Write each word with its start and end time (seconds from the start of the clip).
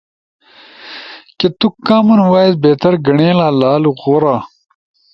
کی 1.37 1.47
تُو 1.59 1.67
کامن 1.87 2.19
وائس 2.31 2.53
بہتر 2.63 2.93
گنیڑلا؟ 3.05 3.47
لالو 3.59 3.91
غورا۔ 4.01 4.35